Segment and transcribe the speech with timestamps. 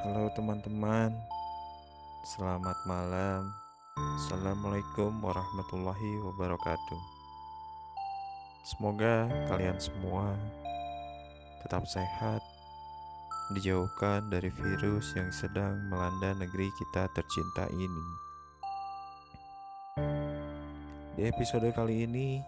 [0.00, 1.12] Halo teman-teman,
[2.24, 3.52] selamat malam.
[4.16, 7.02] Assalamualaikum warahmatullahi wabarakatuh.
[8.64, 10.32] Semoga kalian semua
[11.60, 12.40] tetap sehat,
[13.52, 18.06] dijauhkan dari virus yang sedang melanda negeri kita tercinta ini.
[21.12, 22.40] Di episode kali ini,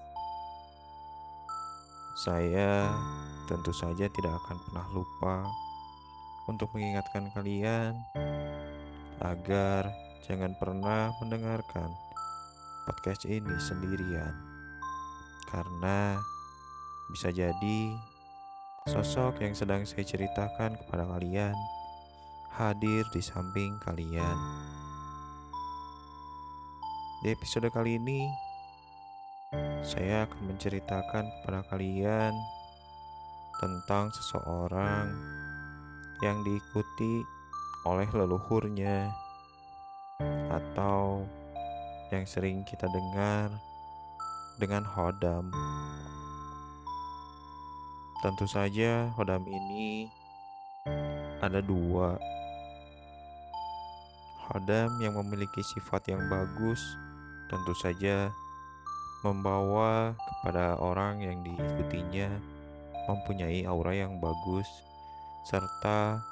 [2.16, 2.96] saya
[3.44, 5.44] tentu saja tidak akan pernah lupa
[6.50, 7.94] untuk mengingatkan kalian
[9.22, 9.92] agar
[10.26, 11.90] jangan pernah mendengarkan
[12.82, 14.34] podcast ini sendirian,
[15.50, 16.18] karena
[17.14, 17.80] bisa jadi
[18.90, 21.54] sosok yang sedang saya ceritakan kepada kalian
[22.58, 24.38] hadir di samping kalian.
[27.22, 28.26] Di episode kali ini,
[29.86, 32.34] saya akan menceritakan kepada kalian
[33.62, 35.06] tentang seseorang
[36.22, 37.26] yang diikuti
[37.82, 39.10] oleh leluhurnya
[40.54, 41.26] atau
[42.14, 43.50] yang sering kita dengar
[44.62, 45.50] dengan hodam.
[48.22, 50.06] Tentu saja hodam ini
[51.42, 52.14] ada dua.
[54.46, 56.78] Hodam yang memiliki sifat yang bagus
[57.50, 58.30] tentu saja
[59.26, 62.30] membawa kepada orang yang diikutinya
[63.10, 64.66] mempunyai aura yang bagus
[65.42, 66.22] serta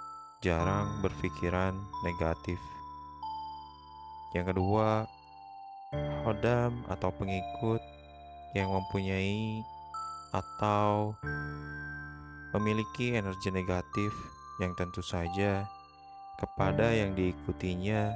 [0.40, 1.74] jarang berpikiran
[2.06, 2.56] negatif.
[4.32, 5.04] Yang kedua,
[6.22, 7.82] hodam atau pengikut
[8.54, 9.62] yang mempunyai
[10.30, 11.14] atau
[12.54, 14.10] memiliki energi negatif
[14.62, 15.66] yang tentu saja
[16.38, 18.14] kepada yang diikutinya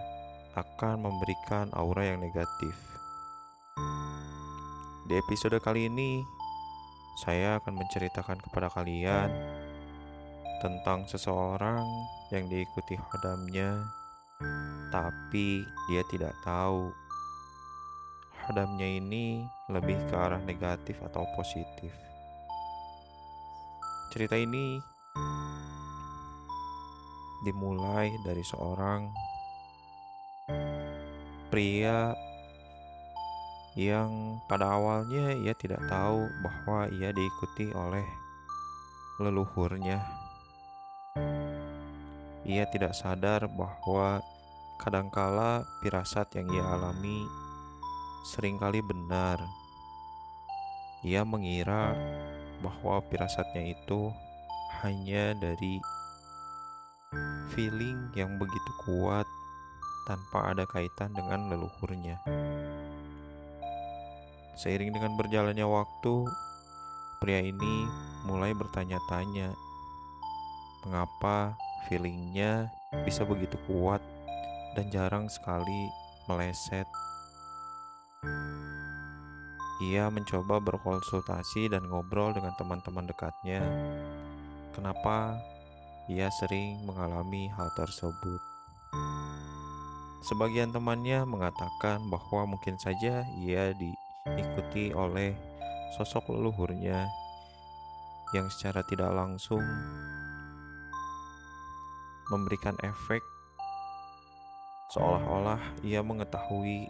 [0.55, 2.75] akan memberikan aura yang negatif.
[5.04, 6.22] Di episode kali ini,
[7.21, 9.28] saya akan menceritakan kepada kalian
[10.64, 11.84] tentang seseorang
[12.32, 13.84] yang diikuti hodamnya,
[14.88, 15.60] tapi
[15.92, 16.88] dia tidak tahu
[18.48, 21.92] hodamnya ini lebih ke arah negatif atau positif.
[24.08, 24.80] Cerita ini
[27.44, 29.12] dimulai dari seorang
[31.53, 32.16] pria
[33.76, 38.06] yang pada awalnya ia tidak tahu bahwa ia diikuti oleh
[39.20, 40.23] leluhurnya
[42.44, 44.21] ia tidak sadar bahwa
[44.77, 47.25] kadangkala firasat yang ia alami
[48.28, 49.41] sering kali benar.
[51.04, 51.97] Ia mengira
[52.60, 54.12] bahwa firasatnya itu
[54.84, 55.81] hanya dari
[57.53, 59.25] feeling yang begitu kuat
[60.04, 62.21] tanpa ada kaitan dengan leluhurnya.
[64.60, 66.28] Seiring dengan berjalannya waktu,
[67.25, 67.88] pria ini
[68.28, 69.50] mulai bertanya-tanya,
[70.84, 71.56] mengapa
[71.87, 72.69] feelingnya
[73.05, 74.00] bisa begitu kuat
[74.75, 75.91] dan jarang sekali
[76.27, 76.89] meleset.
[79.91, 83.61] Ia mencoba berkonsultasi dan ngobrol dengan teman-teman dekatnya.
[84.72, 85.37] Kenapa
[86.06, 88.41] ia sering mengalami hal tersebut?
[90.25, 95.37] Sebagian temannya mengatakan bahwa mungkin saja ia diikuti oleh
[96.01, 97.05] sosok leluhurnya
[98.33, 99.61] yang secara tidak langsung
[102.32, 103.20] memberikan efek
[104.94, 106.86] seolah-olah ia mengetahui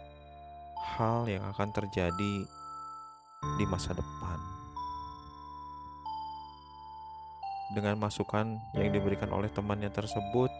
[0.95, 2.35] hal yang akan terjadi
[3.57, 4.39] di masa depan.
[7.73, 10.53] Dengan masukan yang diberikan oleh temannya tersebut,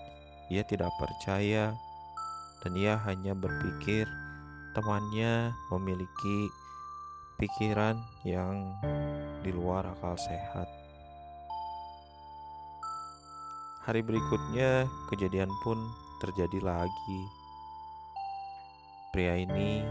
[0.50, 1.78] ia tidak percaya
[2.66, 4.10] dan ia hanya berpikir
[4.74, 6.50] temannya memiliki
[7.38, 8.74] pikiran yang
[9.46, 10.85] di luar akal sehat.
[13.86, 15.78] Hari berikutnya, kejadian pun
[16.18, 17.22] terjadi lagi.
[19.14, 19.86] Pria ini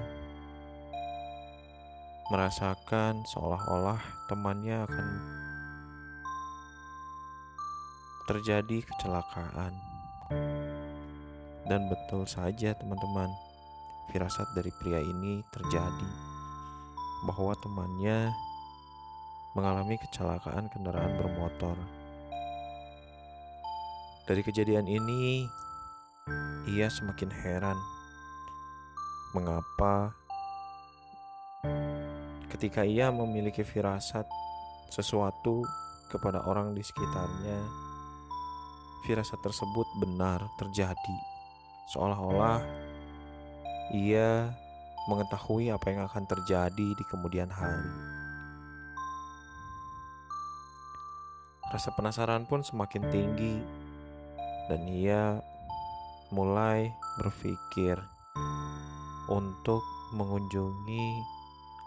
[2.26, 5.08] merasakan seolah-olah temannya akan
[8.26, 9.78] terjadi kecelakaan.
[11.70, 13.30] Dan betul saja, teman-teman,
[14.10, 16.10] firasat dari pria ini terjadi
[17.30, 18.26] bahwa temannya
[19.54, 21.78] mengalami kecelakaan kendaraan bermotor.
[24.24, 25.44] Dari kejadian ini,
[26.64, 27.76] ia semakin heran.
[29.36, 30.16] Mengapa
[32.48, 34.24] ketika ia memiliki firasat
[34.88, 35.60] sesuatu
[36.08, 37.60] kepada orang di sekitarnya,
[39.04, 41.16] firasat tersebut benar terjadi,
[41.92, 42.64] seolah-olah
[43.92, 44.48] ia
[45.04, 47.92] mengetahui apa yang akan terjadi di kemudian hari.
[51.68, 53.83] Rasa penasaran pun semakin tinggi
[54.70, 55.38] dan ia
[56.32, 56.90] mulai
[57.20, 58.00] berpikir
[59.30, 59.82] untuk
[60.16, 61.06] mengunjungi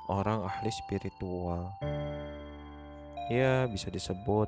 [0.07, 1.73] orang ahli spiritual.
[3.27, 4.47] Ya, bisa disebut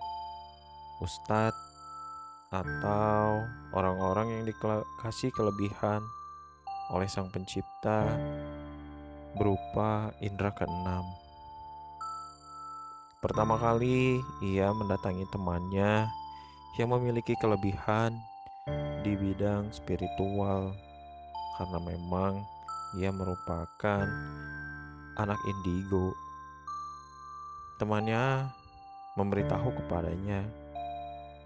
[1.04, 1.70] ustadz
[2.50, 3.46] atau
[3.76, 6.02] orang-orang yang dikasih kelebihan
[6.90, 8.10] oleh Sang Pencipta
[9.38, 11.06] berupa indera keenam.
[13.20, 16.08] Pertama kali ia mendatangi temannya
[16.77, 18.13] yang memiliki kelebihan
[19.01, 20.75] di bidang spiritual
[21.57, 22.45] karena memang
[23.00, 24.06] ia merupakan
[25.18, 26.13] anak indigo.
[27.80, 28.48] Temannya
[29.16, 30.44] memberitahu kepadanya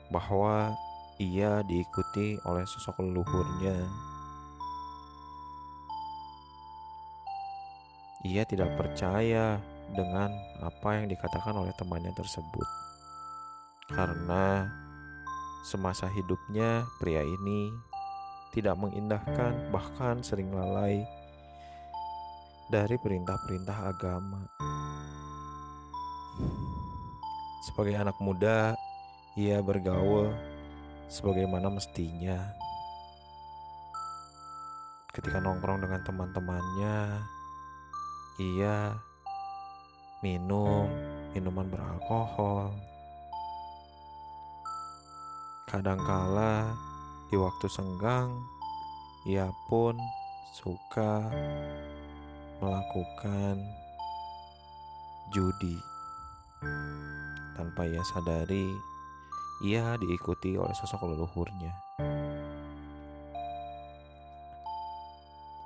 [0.10, 0.74] bahwa
[1.22, 3.78] ia diikuti oleh sosok leluhurnya.
[8.24, 9.60] Ia tidak percaya
[9.94, 10.32] dengan
[10.64, 12.68] apa yang dikatakan oleh temannya tersebut,
[13.92, 14.72] karena
[15.64, 17.72] semasa hidupnya pria ini
[18.52, 21.02] tidak mengindahkan, bahkan sering lalai
[22.68, 24.44] dari perintah-perintah agama.
[27.64, 28.76] Sebagai anak muda,
[29.40, 30.36] ia bergaul
[31.08, 32.38] sebagaimana mestinya.
[35.16, 37.24] Ketika nongkrong dengan teman-temannya,
[38.42, 38.98] ia
[40.20, 40.92] minum
[41.32, 42.93] minuman beralkohol.
[45.64, 46.76] Kadangkala
[47.32, 48.30] di waktu senggang,
[49.24, 49.96] ia pun
[50.52, 51.24] suka
[52.60, 53.64] melakukan
[55.32, 55.80] judi.
[57.56, 58.68] Tanpa ia sadari,
[59.64, 61.74] ia diikuti oleh sosok leluhurnya.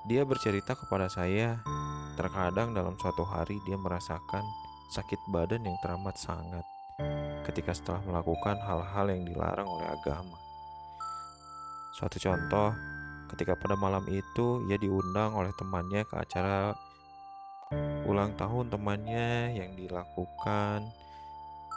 [0.07, 1.57] Dia bercerita kepada saya,
[2.15, 4.45] terkadang dalam suatu hari dia merasakan
[4.93, 6.76] sakit badan yang teramat sangat
[7.47, 10.37] ketika setelah melakukan hal-hal yang dilarang oleh agama.
[11.95, 12.75] Suatu contoh,
[13.33, 16.75] ketika pada malam itu ia diundang oleh temannya ke acara
[18.07, 20.87] ulang tahun temannya yang dilakukan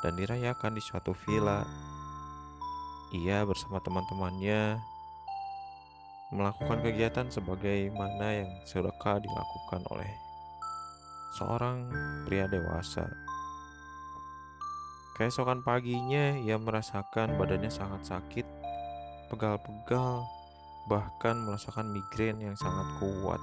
[0.00, 1.66] dan dirayakan di suatu villa
[3.10, 4.78] ia bersama teman-temannya
[6.30, 10.10] melakukan kegiatan sebagaimana yang sedekah dilakukan oleh
[11.34, 11.90] seorang
[12.22, 13.29] pria dewasa.
[15.18, 18.46] Keesokan paginya ia merasakan badannya sangat sakit,
[19.32, 20.26] pegal-pegal,
[20.86, 23.40] bahkan merasakan migrain yang sangat kuat,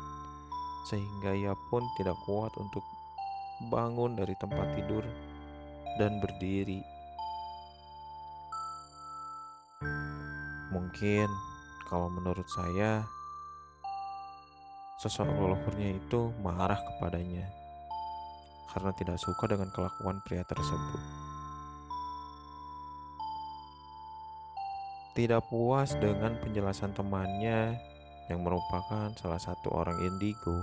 [0.90, 2.82] sehingga ia pun tidak kuat untuk
[3.74, 5.02] bangun dari tempat tidur
[5.98, 6.82] dan berdiri
[10.68, 11.32] Mungkin
[11.88, 13.02] kalau menurut saya
[15.00, 17.48] sosok leluhurnya itu marah kepadanya
[18.76, 21.27] karena tidak suka dengan kelakuan pria tersebut.
[25.18, 27.74] Tidak puas dengan penjelasan temannya
[28.30, 30.62] yang merupakan salah satu orang indigo,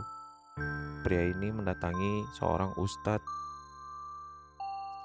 [1.02, 3.26] pria ini mendatangi seorang ustadz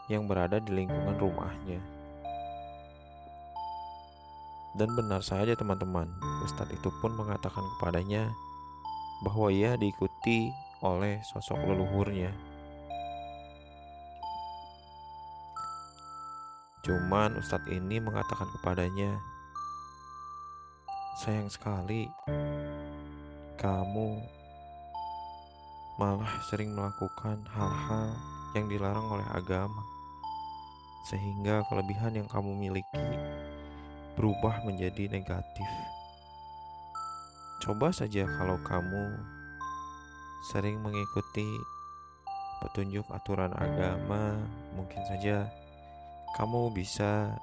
[0.06, 1.81] yang berada di lingkungan rumahnya.
[4.78, 6.06] Dan benar saja teman-teman,
[6.45, 8.30] Ustadz itu pun mengatakan kepadanya
[9.26, 10.54] bahwa ia diikuti
[10.85, 12.30] oleh sosok leluhurnya.
[16.85, 19.18] Cuman Ustadz ini mengatakan kepadanya,
[21.19, 22.07] sayang sekali
[23.59, 24.23] kamu
[25.99, 28.16] malah sering melakukan hal-hal
[28.56, 29.83] yang dilarang oleh agama,
[31.11, 33.04] sehingga kelebihan yang kamu miliki
[34.16, 35.68] berubah menjadi negatif.
[37.68, 39.19] Coba saja kalau kamu
[40.56, 41.52] sering mengikuti
[42.64, 44.40] petunjuk aturan agama,
[44.71, 45.52] mungkin saja
[46.40, 47.35] kamu bisa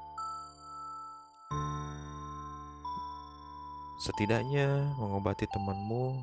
[4.07, 6.15] setidaknya mengobati temanmu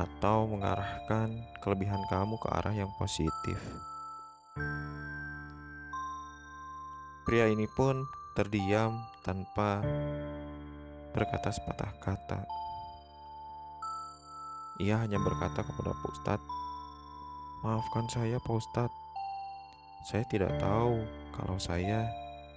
[0.00, 1.28] atau mengarahkan
[1.60, 3.60] kelebihan kamu ke arah yang positif.
[7.28, 8.00] Pria ini pun
[8.32, 9.84] terdiam tanpa
[11.12, 12.40] berkata sepatah kata.
[14.80, 16.48] Ia hanya berkata kepada Pak Ustadz,
[17.60, 18.96] Maafkan saya Pak Ustadz,
[20.08, 21.04] saya tidak tahu
[21.36, 22.08] kalau saya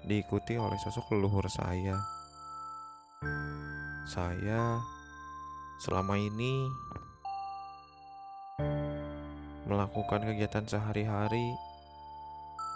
[0.08, 2.21] diikuti oleh sosok leluhur saya.
[4.12, 4.84] Saya
[5.80, 6.68] selama ini
[9.63, 11.56] melakukan kegiatan sehari-hari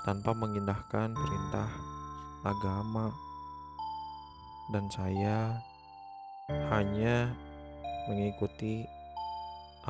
[0.07, 1.67] tanpa mengindahkan perintah
[2.39, 3.11] agama,
[4.71, 5.59] dan saya
[6.71, 7.27] hanya
[8.07, 8.87] mengikuti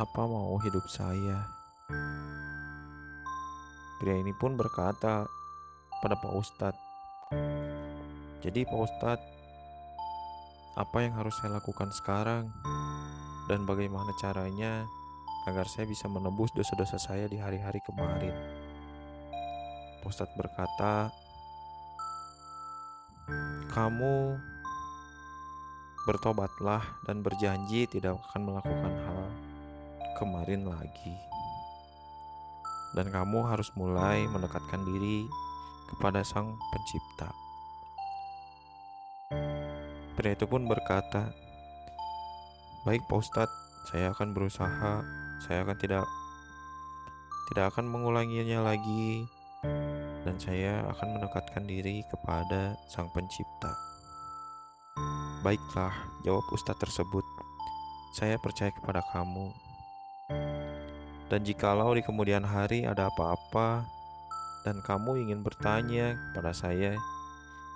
[0.01, 1.45] apa mau hidup saya.
[4.01, 5.29] Pria ini pun berkata
[6.01, 6.81] pada Pak Ustadz,
[8.41, 9.34] "Jadi, Pak Ustadz,
[10.75, 12.51] apa yang harus saya lakukan sekarang
[13.47, 14.83] dan bagaimana caranya
[15.47, 18.35] agar saya bisa menebus dosa-dosa saya di hari-hari kemarin.
[20.03, 21.15] Ustadz berkata,
[23.71, 24.35] "Kamu
[26.05, 29.21] bertobatlah dan berjanji tidak akan melakukan hal
[30.19, 31.15] kemarin lagi."
[32.99, 35.23] Dan kamu harus mulai mendekatkan diri
[35.87, 37.44] kepada Sang Pencipta.
[40.15, 41.35] Pria itu pun berkata,
[42.87, 45.05] "Baik, Pak Ustadz, saya akan berusaha
[45.45, 46.05] saya akan tidak
[47.51, 49.29] tidak akan mengulanginya lagi
[50.25, 53.69] dan saya akan mendekatkan diri kepada Sang Pencipta.
[55.45, 55.93] Baiklah,
[56.25, 57.21] jawab ustadz tersebut.
[58.17, 59.53] Saya percaya kepada kamu.
[61.29, 63.85] Dan jikalau di kemudian hari ada apa-apa
[64.65, 66.97] dan kamu ingin bertanya kepada saya,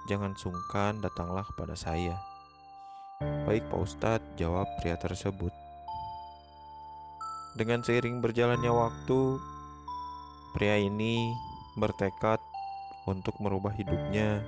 [0.09, 2.28] jangan sungkan datanglah kepada saya.
[3.19, 5.51] Baik Pak Ustadz, jawab pria tersebut.
[7.51, 9.19] Dengan seiring berjalannya waktu,
[10.55, 11.27] pria ini
[11.75, 12.39] bertekad
[13.11, 14.39] untuk merubah hidupnya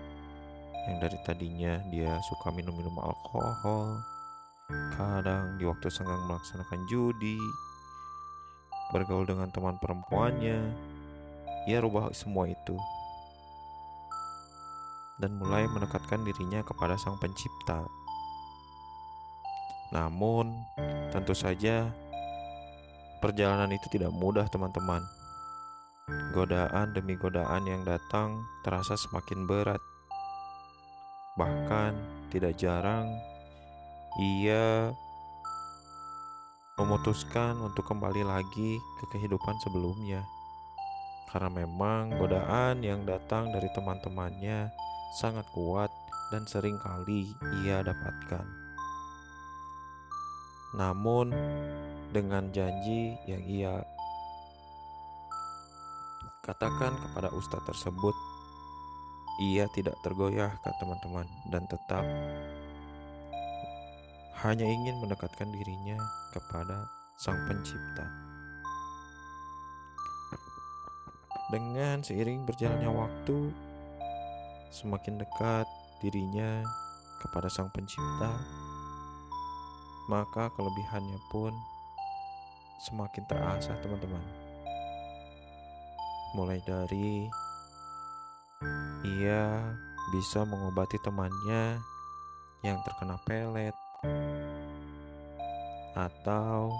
[0.88, 4.00] yang dari tadinya dia suka minum-minum alkohol,
[4.96, 7.36] kadang di waktu senggang melaksanakan judi,
[8.96, 10.64] bergaul dengan teman perempuannya,
[11.68, 12.80] ia rubah semua itu
[15.20, 18.01] dan mulai mendekatkan dirinya kepada Sang Pencipta.
[19.92, 20.56] Namun,
[21.12, 21.92] tentu saja
[23.22, 25.06] Perjalanan itu tidak mudah, teman-teman.
[26.34, 29.78] Godaan demi godaan yang datang terasa semakin berat.
[31.38, 31.94] Bahkan,
[32.34, 33.06] tidak jarang
[34.18, 34.90] ia
[36.82, 40.26] memutuskan untuk kembali lagi ke kehidupan sebelumnya.
[41.30, 44.74] Karena memang godaan yang datang dari teman-temannya
[45.22, 45.94] sangat kuat
[46.34, 47.30] dan sering kali
[47.62, 48.61] ia dapatkan.
[50.72, 51.36] Namun,
[52.16, 53.76] dengan janji yang ia
[56.42, 58.16] katakan kepada ustadz tersebut,
[59.40, 62.04] ia tidak tergoyahkan teman-teman dan tetap
[64.42, 65.98] hanya ingin mendekatkan dirinya
[66.34, 66.90] kepada
[67.22, 68.10] Sang Pencipta.
[71.54, 73.54] Dengan seiring berjalannya waktu,
[74.72, 75.68] semakin dekat
[76.02, 76.64] dirinya
[77.22, 78.61] kepada Sang Pencipta,
[80.10, 81.54] maka kelebihannya pun
[82.90, 84.24] semakin terasa teman-teman
[86.34, 87.28] mulai dari
[89.04, 89.62] ia
[90.16, 91.78] bisa mengobati temannya
[92.62, 93.76] yang terkena pelet
[95.98, 96.72] atau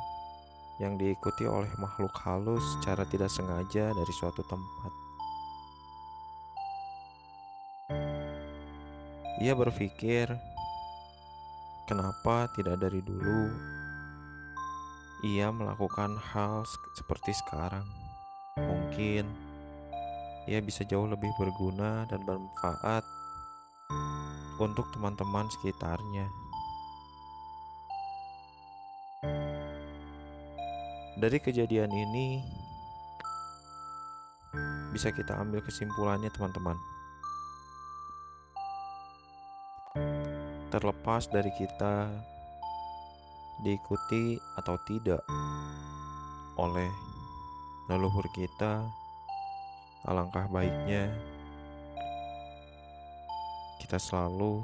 [0.82, 4.92] yang diikuti oleh makhluk halus secara tidak sengaja dari suatu tempat.
[9.42, 10.30] Ia berpikir,
[11.92, 13.52] kenapa tidak dari dulu
[15.28, 16.64] ia melakukan hal
[16.96, 17.84] seperti sekarang.
[18.56, 19.28] Mungkin
[20.48, 23.04] ia bisa jauh lebih berguna dan bermanfaat
[24.64, 26.32] untuk teman-teman sekitarnya.
[31.20, 32.40] Dari kejadian ini,
[34.96, 36.80] bisa kita ambil kesimpulannya, teman-teman.
[40.72, 42.08] Terlepas dari kita
[43.60, 45.20] diikuti atau tidak
[46.56, 46.88] oleh
[47.92, 48.80] leluhur kita,
[50.08, 51.12] alangkah baiknya
[53.84, 54.64] kita selalu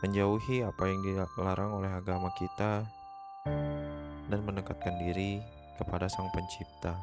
[0.00, 2.88] menjauhi apa yang dilarang oleh agama kita
[4.32, 5.44] dan mendekatkan diri
[5.76, 6.96] kepada Sang Pencipta.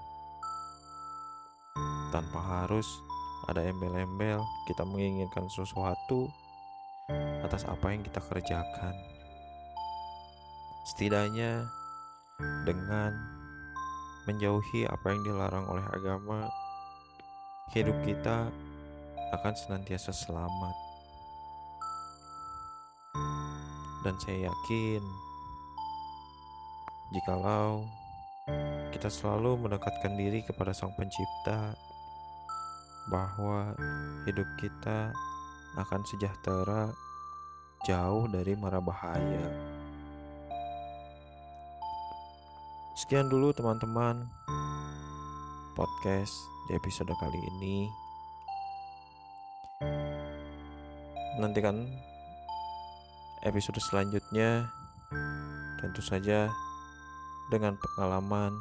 [2.10, 3.05] Tanpa harus
[3.46, 6.30] ada embel-embel kita menginginkan sesuatu
[7.46, 8.96] atas apa yang kita kerjakan.
[10.86, 11.66] Setidaknya
[12.66, 13.14] dengan
[14.26, 16.50] menjauhi apa yang dilarang oleh agama,
[17.78, 18.50] hidup kita
[19.34, 20.76] akan senantiasa selamat.
[24.06, 25.02] Dan saya yakin
[27.14, 27.86] jikalau
[28.94, 31.74] kita selalu mendekatkan diri kepada Sang Pencipta
[33.10, 33.78] bahwa
[34.26, 35.14] hidup kita
[35.78, 36.90] akan sejahtera
[37.86, 39.46] jauh dari mara bahaya.
[42.96, 44.26] Sekian dulu teman-teman
[45.76, 46.34] podcast
[46.66, 47.92] di episode kali ini.
[51.38, 51.84] Nantikan
[53.44, 54.72] episode selanjutnya
[55.84, 56.48] tentu saja
[57.52, 58.56] dengan pengalaman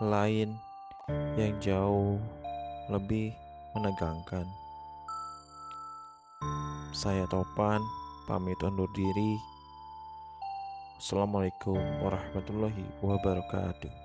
[0.00, 0.56] lain
[1.36, 2.16] yang jauh
[2.88, 3.34] lebih
[3.76, 4.46] menegangkan.
[6.90, 7.80] Saya Topan,
[8.26, 9.38] pamit undur diri.
[11.00, 13.99] Assalamualaikum warahmatullahi wabarakatuh.